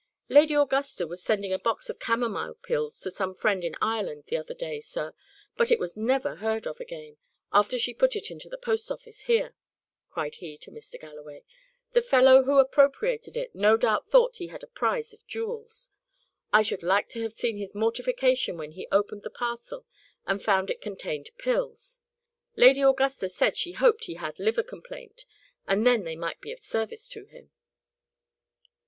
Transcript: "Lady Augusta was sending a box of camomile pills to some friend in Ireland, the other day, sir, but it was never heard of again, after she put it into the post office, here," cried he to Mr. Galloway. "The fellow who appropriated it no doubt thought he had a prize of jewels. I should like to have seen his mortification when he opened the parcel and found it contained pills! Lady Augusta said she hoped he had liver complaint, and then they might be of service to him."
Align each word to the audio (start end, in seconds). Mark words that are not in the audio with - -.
"Lady 0.29 0.55
Augusta 0.55 1.05
was 1.05 1.21
sending 1.21 1.53
a 1.53 1.59
box 1.59 1.87
of 1.87 1.99
camomile 1.99 2.55
pills 2.55 2.99
to 2.99 3.11
some 3.11 3.35
friend 3.35 3.63
in 3.63 3.75
Ireland, 3.83 4.23
the 4.25 4.35
other 4.37 4.55
day, 4.55 4.79
sir, 4.79 5.13
but 5.55 5.69
it 5.69 5.77
was 5.77 5.95
never 5.95 6.37
heard 6.37 6.65
of 6.65 6.79
again, 6.79 7.17
after 7.53 7.77
she 7.77 7.93
put 7.93 8.15
it 8.15 8.31
into 8.31 8.49
the 8.49 8.57
post 8.57 8.89
office, 8.89 9.21
here," 9.25 9.55
cried 10.09 10.33
he 10.33 10.57
to 10.57 10.71
Mr. 10.71 10.99
Galloway. 10.99 11.43
"The 11.91 12.01
fellow 12.01 12.41
who 12.41 12.57
appropriated 12.57 13.37
it 13.37 13.53
no 13.53 13.77
doubt 13.77 14.07
thought 14.07 14.37
he 14.37 14.47
had 14.47 14.63
a 14.63 14.73
prize 14.73 15.13
of 15.13 15.27
jewels. 15.27 15.89
I 16.51 16.63
should 16.63 16.81
like 16.81 17.07
to 17.09 17.21
have 17.21 17.31
seen 17.33 17.57
his 17.57 17.75
mortification 17.75 18.57
when 18.57 18.71
he 18.71 18.87
opened 18.91 19.21
the 19.21 19.29
parcel 19.29 19.85
and 20.25 20.41
found 20.43 20.71
it 20.71 20.81
contained 20.81 21.29
pills! 21.37 21.99
Lady 22.55 22.81
Augusta 22.81 23.29
said 23.29 23.55
she 23.55 23.73
hoped 23.73 24.05
he 24.05 24.15
had 24.15 24.39
liver 24.39 24.63
complaint, 24.63 25.27
and 25.67 25.85
then 25.85 26.05
they 26.05 26.15
might 26.15 26.41
be 26.41 26.51
of 26.51 26.59
service 26.59 27.07
to 27.09 27.25
him." 27.25 27.51